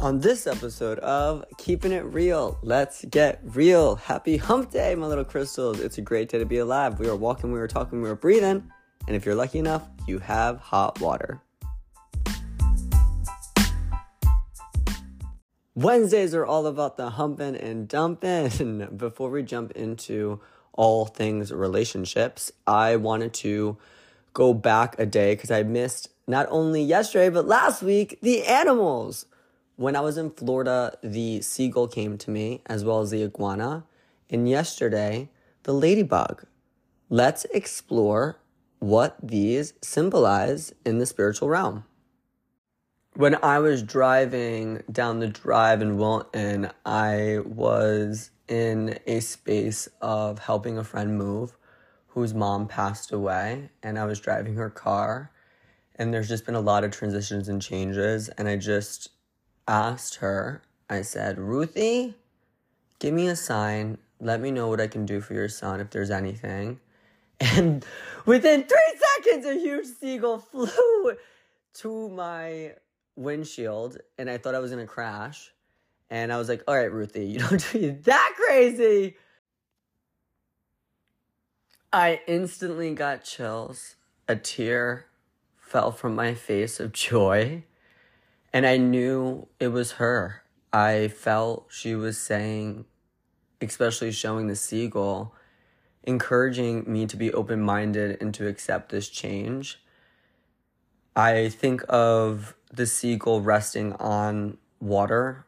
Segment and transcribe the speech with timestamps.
[0.00, 3.96] On this episode of Keeping It Real, let's get real.
[3.96, 5.78] Happy hump day, my little crystals.
[5.78, 6.98] It's a great day to be alive.
[6.98, 8.72] We are walking, we are talking, we are breathing.
[9.06, 11.42] And if you're lucky enough, you have hot water.
[15.74, 18.88] Wednesdays are all about the humping and dumping.
[18.96, 20.40] Before we jump into
[20.72, 23.76] all things relationships, I wanted to
[24.32, 29.26] go back a day because I missed not only yesterday, but last week, the animals.
[29.80, 33.86] When I was in Florida, the seagull came to me, as well as the iguana,
[34.28, 35.30] and yesterday,
[35.62, 36.44] the ladybug.
[37.08, 38.38] Let's explore
[38.78, 41.84] what these symbolize in the spiritual realm.
[43.14, 50.40] When I was driving down the drive in Wilton, I was in a space of
[50.40, 51.56] helping a friend move
[52.08, 55.30] whose mom passed away, and I was driving her car.
[55.96, 59.08] And there's just been a lot of transitions and changes, and I just
[59.70, 62.16] asked her, I said, Ruthie,
[62.98, 63.98] give me a sign.
[64.20, 66.80] Let me know what I can do for your son if there's anything.
[67.56, 67.86] And
[68.26, 71.14] within three seconds, a huge seagull flew
[71.76, 72.74] to my
[73.16, 75.50] windshield, and I thought I was gonna crash.
[76.10, 79.16] And I was like, all right, Ruthie, you don't do that crazy.
[81.92, 83.96] I instantly got chills.
[84.28, 85.06] A tear
[85.56, 87.64] fell from my face of joy.
[88.52, 90.42] And I knew it was her.
[90.72, 92.84] I felt she was saying,
[93.60, 95.34] especially showing the seagull,
[96.02, 99.80] encouraging me to be open minded and to accept this change.
[101.14, 105.46] I think of the seagull resting on water.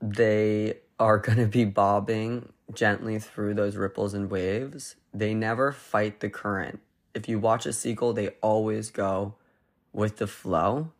[0.00, 4.96] They are going to be bobbing gently through those ripples and waves.
[5.14, 6.80] They never fight the current.
[7.14, 9.34] If you watch a seagull, they always go
[9.92, 10.92] with the flow.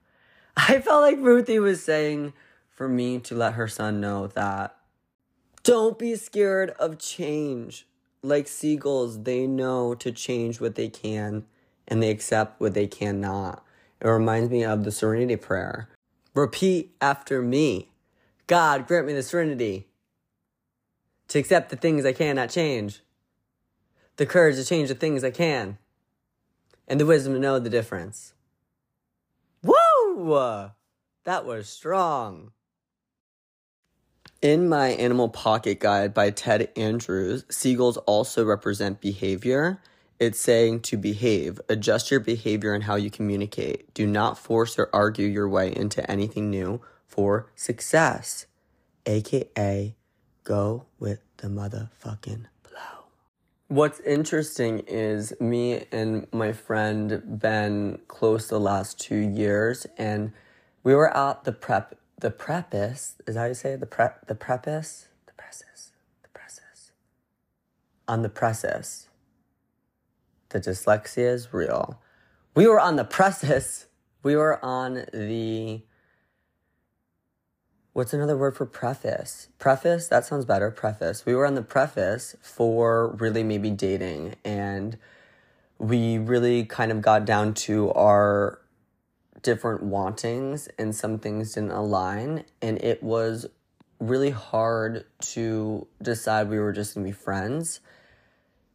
[0.61, 2.33] I felt like Ruthie was saying
[2.69, 4.77] for me to let her son know that
[5.63, 7.87] don't be scared of change.
[8.25, 11.45] Like seagulls, they know to change what they can
[11.87, 13.65] and they accept what they cannot.
[14.01, 15.89] It reminds me of the serenity prayer.
[16.35, 17.91] Repeat after me
[18.49, 19.87] God, grant me the serenity
[21.29, 23.01] to accept the things I cannot change,
[24.17, 25.79] the courage to change the things I can,
[26.89, 28.33] and the wisdom to know the difference.
[30.19, 30.33] Woo!
[30.33, 30.71] Uh,
[31.25, 32.51] that was strong.
[34.43, 39.81] In my Animal Pocket Guide by Ted Andrews, seagulls also represent behavior.
[40.19, 43.95] It's saying to behave, adjust your behavior and how you communicate.
[43.95, 48.47] Do not force or argue your way into anything new for success.
[49.07, 49.95] AKA,
[50.43, 52.47] go with the motherfucking
[53.69, 60.33] What's interesting is me and my friend been close the last two years, and
[60.83, 63.17] we were at the prep, the preface.
[63.27, 63.81] Is that how you say it?
[63.81, 65.93] The prep, the preface, the presses,
[66.23, 66.93] the presses.
[68.09, 69.11] On the presses.
[70.49, 72.01] The dyslexia is real.
[72.55, 73.85] We were on the presses.
[74.23, 75.83] We were on the
[77.99, 79.49] What's another word for preface?
[79.59, 80.07] Preface?
[80.07, 80.71] That sounds better.
[80.71, 81.27] Preface.
[81.27, 84.97] We were on the preface for really maybe dating, and
[85.79, 88.61] we really kind of got down to our
[89.43, 93.47] different wantings, and some things didn't align, and it was
[93.99, 97.81] really hard to decide we were just gonna be friends.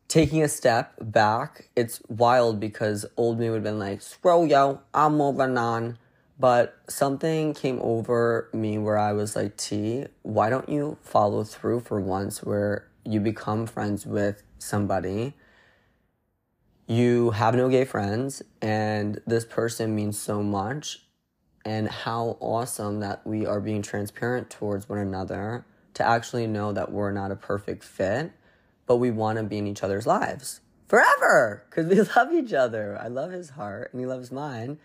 [0.10, 4.82] Taking a step back, it's wild because old me would have been like, scroll yo,
[4.94, 5.98] I'm moving on
[6.44, 11.80] but something came over me where I was like, T, why don't you follow through
[11.80, 15.36] for once where you become friends with somebody?
[16.86, 21.06] You have no gay friends, and this person means so much.
[21.64, 26.92] And how awesome that we are being transparent towards one another to actually know that
[26.92, 28.34] we're not a perfect fit,
[28.86, 30.60] but we want to be in each other's lives
[30.90, 33.00] forever because we love each other.
[33.02, 34.78] I love his heart and he loves mine.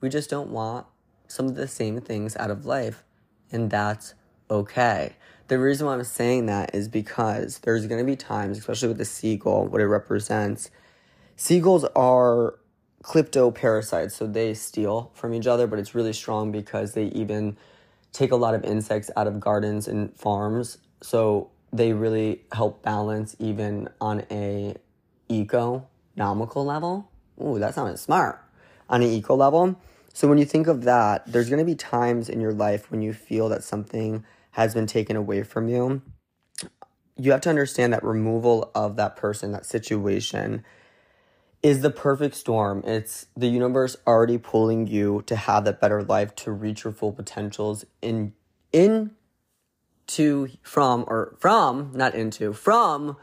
[0.00, 0.86] We just don't want
[1.32, 3.02] some of the same things out of life,
[3.50, 4.14] and that's
[4.50, 5.14] okay.
[5.48, 8.98] The reason why I'm saying that is because there's going to be times, especially with
[8.98, 10.70] the seagull, what it represents.
[11.36, 12.58] Seagulls are
[13.02, 17.56] kleptoparasites, so they steal from each other, but it's really strong because they even
[18.12, 20.78] take a lot of insects out of gardens and farms.
[21.00, 24.76] So they really help balance even on a
[25.30, 27.10] economical level.
[27.42, 28.44] Ooh, that sounded smart.
[28.90, 29.80] On an eco level.
[30.12, 33.02] So when you think of that, there's going to be times in your life when
[33.02, 36.02] you feel that something has been taken away from you.
[37.16, 40.64] You have to understand that removal of that person, that situation,
[41.62, 42.82] is the perfect storm.
[42.84, 47.12] It's the universe already pulling you to have that better life, to reach your full
[47.12, 48.34] potentials in
[48.72, 53.16] into from or from not into from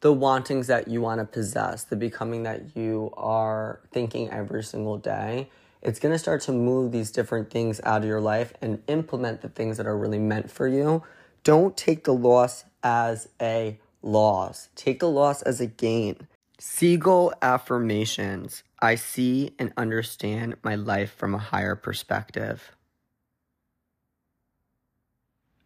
[0.00, 4.98] the wantings that you want to possess, the becoming that you are thinking every single
[4.98, 5.48] day.
[5.82, 9.40] It's going to start to move these different things out of your life and implement
[9.40, 11.02] the things that are really meant for you.
[11.42, 14.68] Don't take the loss as a loss.
[14.76, 16.28] Take the loss as a gain.
[16.58, 18.62] Seagull affirmations.
[18.80, 22.76] I see and understand my life from a higher perspective.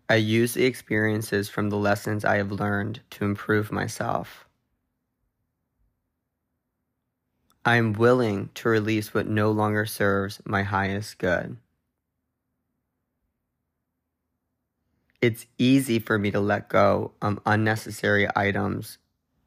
[0.09, 4.45] I use the experiences from the lessons I have learned to improve myself.
[7.67, 11.57] I am willing to release what no longer serves my highest good.
[15.21, 18.99] It's easy for me to let go of unnecessary items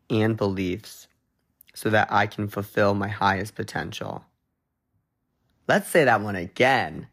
[0.10, 1.08] and beliefs
[1.74, 4.26] so that I can fulfill my highest potential.
[5.70, 7.08] Let's say that one again.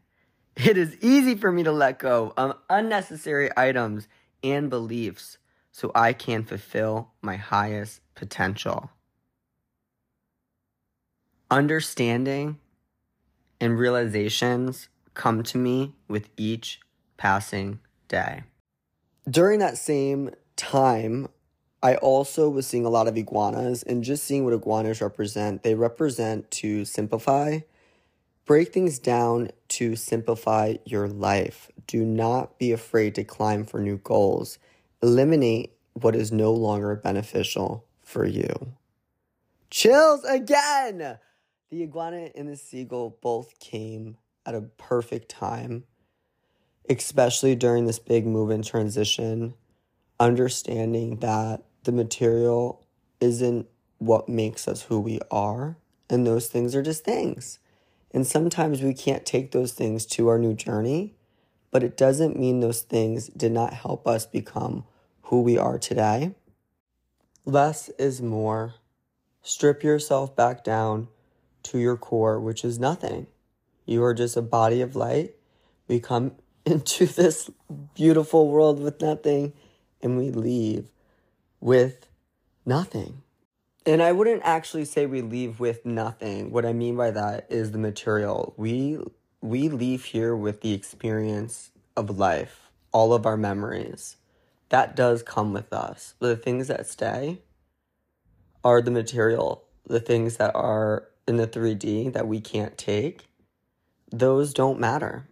[0.57, 4.09] It is easy for me to let go of unnecessary items
[4.43, 5.37] and beliefs
[5.71, 8.89] so I can fulfill my highest potential.
[11.49, 12.57] Understanding
[13.61, 16.81] and realizations come to me with each
[17.15, 17.79] passing
[18.09, 18.43] day.
[19.29, 21.29] During that same time,
[21.81, 25.63] I also was seeing a lot of iguanas and just seeing what iguanas represent.
[25.63, 27.59] They represent to simplify,
[28.45, 31.71] break things down to simplify your life.
[31.87, 34.59] Do not be afraid to climb for new goals.
[35.01, 38.73] Eliminate what is no longer beneficial for you.
[39.69, 41.19] Chills again!
[41.69, 45.83] The iguana and the seagull both came at a perfect time
[46.89, 49.53] especially during this big move and transition,
[50.19, 52.85] understanding that the material
[53.19, 53.67] isn't
[53.97, 55.77] what makes us who we are,
[56.09, 57.59] and those things are just things.
[58.11, 61.15] And sometimes we can't take those things to our new journey,
[61.71, 64.85] but it doesn't mean those things did not help us become
[65.23, 66.33] who we are today.
[67.43, 68.75] Less is more.
[69.41, 71.09] Strip yourself back down
[71.63, 73.27] to your core, which is nothing.
[73.85, 75.35] You are just a body of light.
[75.87, 76.33] We come
[76.65, 77.49] into this
[77.95, 79.53] beautiful world with nothing
[80.01, 80.87] and we leave
[81.59, 82.07] with
[82.65, 83.23] nothing.
[83.85, 86.51] And I wouldn't actually say we leave with nothing.
[86.51, 88.53] What I mean by that is the material.
[88.57, 88.99] We
[89.39, 94.17] we leave here with the experience of life, all of our memories.
[94.69, 96.15] That does come with us.
[96.19, 97.39] But the things that stay
[98.63, 103.27] are the material, the things that are in the 3D that we can't take.
[104.11, 105.27] Those don't matter.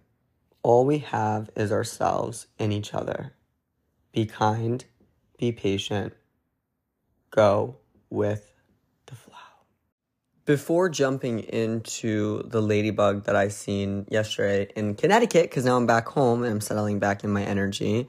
[0.61, 3.33] All we have is ourselves and each other.
[4.11, 4.83] Be kind,
[5.37, 6.13] be patient,
[7.31, 7.77] go
[8.09, 8.51] with
[9.05, 9.33] the flow.
[10.45, 16.07] Before jumping into the ladybug that I seen yesterday in Connecticut, because now I'm back
[16.07, 18.07] home and I'm settling back in my energy,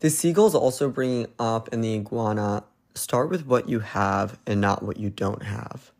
[0.00, 2.64] the seagull's also bringing up in the iguana
[2.94, 5.91] start with what you have and not what you don't have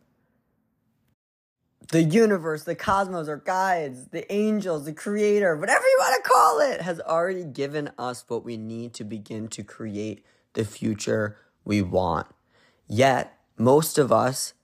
[1.93, 6.59] the universe, the cosmos, our guides, the angels, the creator, whatever you want to call
[6.59, 11.83] it, has already given us what we need to begin to create the future we
[11.83, 12.25] want.
[12.87, 14.55] Yet, most of us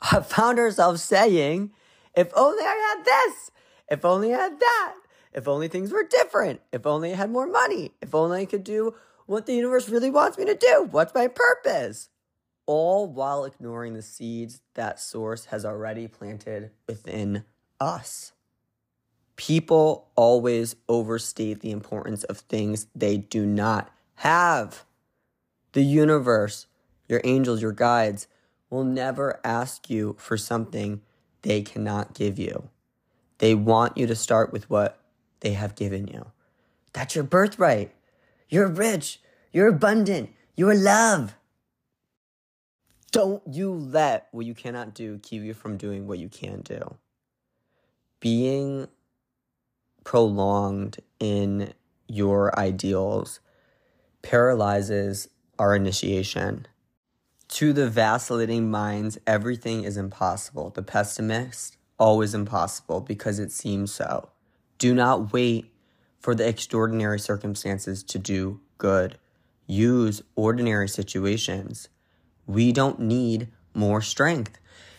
[0.00, 1.72] have found ourselves saying,
[2.14, 3.50] if only I had this,
[3.90, 4.94] if only I had that,
[5.32, 8.62] if only things were different, if only I had more money, if only I could
[8.62, 8.94] do
[9.26, 12.10] what the universe really wants me to do, what's my purpose?
[12.66, 17.44] All while ignoring the seeds that source has already planted within
[17.80, 18.32] us.
[19.36, 24.84] People always overstate the importance of things they do not have.
[25.72, 26.66] The universe,
[27.08, 28.28] your angels, your guides,
[28.70, 31.02] will never ask you for something
[31.42, 32.70] they cannot give you.
[33.38, 34.98] They want you to start with what
[35.40, 36.32] they have given you.
[36.92, 37.92] That's your birthright.
[38.48, 39.20] You're rich.
[39.52, 40.30] You're abundant.
[40.56, 41.36] You're love.
[43.16, 46.96] Don't you let what you cannot do keep you from doing what you can do.
[48.20, 48.88] Being
[50.04, 51.72] prolonged in
[52.08, 53.40] your ideals
[54.20, 56.66] paralyzes our initiation.
[57.48, 60.68] To the vacillating minds, everything is impossible.
[60.68, 64.28] The pessimist, always impossible because it seems so.
[64.76, 65.72] Do not wait
[66.20, 69.16] for the extraordinary circumstances to do good.
[69.66, 71.88] Use ordinary situations
[72.46, 74.58] we don't need more strength.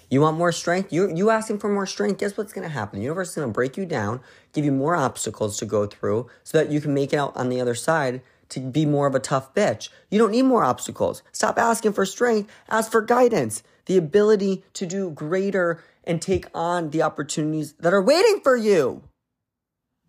[0.10, 0.94] You want more strength?
[0.94, 2.20] You you asking for more strength?
[2.20, 3.00] Guess what's to happen?
[3.00, 4.22] The universe is to break you down,
[4.54, 7.50] give you more obstacles to go through, so that you can make it out on
[7.50, 9.90] the other side to be more of a tough bitch.
[10.10, 11.24] You don't need more obstacles.
[11.34, 12.50] Stop asking for strength.
[12.70, 18.02] Ask for guidance, the ability to do greater and take on the opportunities that are
[18.02, 19.04] waiting for you.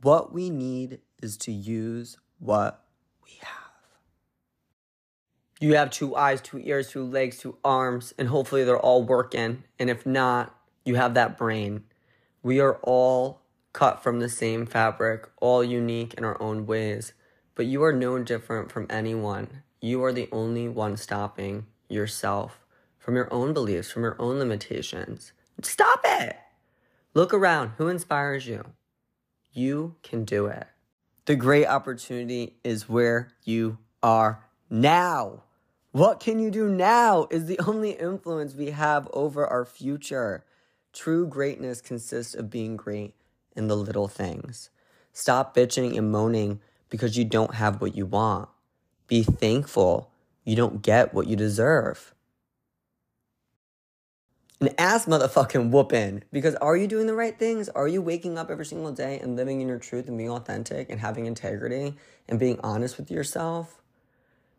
[0.01, 2.85] What we need is to use what
[3.25, 3.68] we have.
[5.61, 9.65] You have two eyes, two ears, two legs, two arms, and hopefully they're all working.
[9.79, 11.85] And if not, you have that brain.
[12.43, 17.13] We are all cut from the same fabric, all unique in our own ways.
[17.57, 19.63] But you are no different from anyone.
[19.81, 22.61] You are the only one stopping yourself
[22.99, 25.33] from your own beliefs, from your own limitations.
[25.63, 26.37] Stop it!
[27.15, 27.73] Look around.
[27.79, 28.65] Who inspires you?
[29.53, 30.69] You can do it.
[31.25, 35.43] The great opportunity is where you are now.
[35.99, 40.45] What can you do now is the only influence we have over our future.
[40.93, 43.17] True greatness consists of being great
[43.57, 44.71] in the little things.
[45.13, 48.49] Stop bitching and moaning because you don't have what you want.
[49.09, 50.13] Be thankful
[50.45, 52.15] you don't get what you deserve.
[54.61, 56.23] An ass motherfucking whooping.
[56.31, 57.69] Because are you doing the right things?
[57.71, 60.91] Are you waking up every single day and living in your truth and being authentic
[60.91, 61.97] and having integrity
[62.29, 63.83] and being honest with yourself?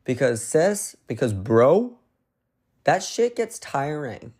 [0.10, 2.00] Because, sis, because, bro,
[2.84, 4.34] that shit gets tiring.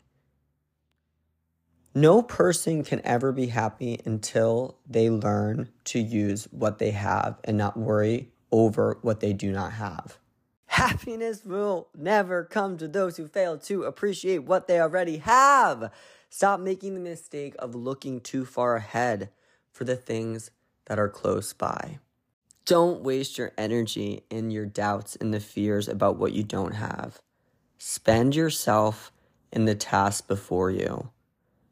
[1.94, 7.56] No person can ever be happy until they learn to use what they have and
[7.56, 10.18] not worry over what they do not have.
[10.66, 15.92] Happiness will never come to those who fail to appreciate what they already have.
[16.32, 19.30] Stop making the mistake of looking too far ahead
[19.72, 20.50] for the things
[20.88, 22.00] that are close by.
[22.70, 27.20] Don't waste your energy in your doubts and the fears about what you don't have.
[27.80, 29.12] Spend yourself
[29.52, 31.10] in the task before you,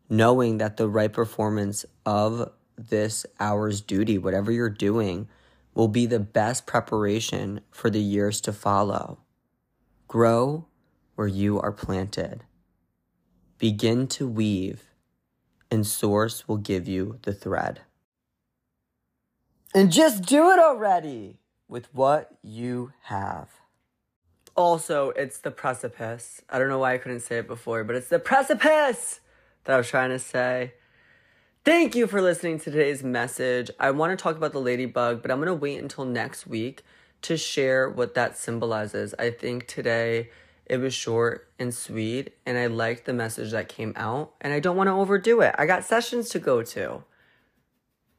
[0.09, 5.27] knowing that the right performance of this hour's duty, whatever you're doing,
[5.75, 9.19] will be the best preparation for the years to follow.
[10.07, 10.65] Grow
[11.13, 12.43] where you are planted.
[13.59, 14.85] Begin to weave,
[15.69, 17.81] and Source will give you the thread.
[19.73, 23.49] And just do it already with what you have.
[24.55, 26.41] Also, it's the precipice.
[26.49, 29.19] I don't know why I couldn't say it before, but it's the precipice
[29.65, 30.73] that I was trying to say.
[31.63, 33.69] Thank you for listening to today's message.
[33.79, 36.83] I want to talk about the ladybug, but I'm going to wait until next week
[37.23, 39.13] to share what that symbolizes.
[39.19, 40.29] I think today
[40.65, 44.59] it was short and sweet, and I liked the message that came out, and I
[44.59, 45.53] don't want to overdo it.
[45.57, 47.03] I got sessions to go to.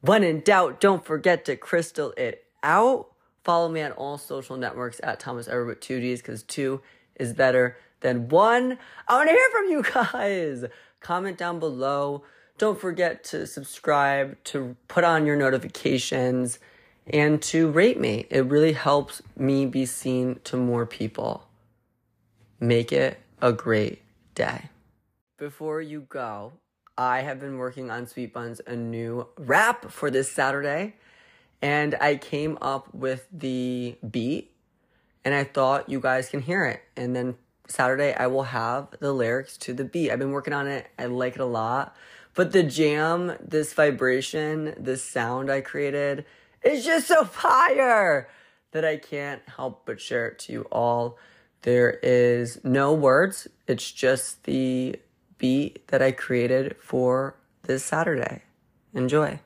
[0.00, 3.08] When in doubt, don't forget to crystal it out.
[3.44, 6.80] Follow me on all social networks at Thomas with two D's because two
[7.16, 8.78] is better than one.
[9.08, 10.64] I want to hear from you guys.
[11.00, 12.24] Comment down below
[12.58, 16.58] don't forget to subscribe, to put on your notifications,
[17.06, 18.26] and to rate me.
[18.30, 21.44] It really helps me be seen to more people.
[22.60, 24.02] Make it a great
[24.34, 24.70] day.
[25.38, 26.52] Before you go,
[26.98, 30.96] I have been working on Sweet Buns, a new rap for this Saturday,
[31.62, 34.50] and I came up with the beat,
[35.24, 36.82] and I thought you guys can hear it.
[36.96, 37.36] And then
[37.68, 40.10] Saturday, I will have the lyrics to the beat.
[40.10, 41.94] I've been working on it, I like it a lot.
[42.34, 46.24] But the jam, this vibration, this sound I created
[46.64, 48.28] is just so fire
[48.72, 51.16] that I can't help but share it to you all.
[51.62, 54.96] There is no words, it's just the
[55.38, 58.42] beat that I created for this Saturday.
[58.94, 59.40] Enjoy.